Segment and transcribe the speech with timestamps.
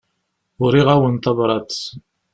[0.63, 1.73] Uriɣ-awen tabrat.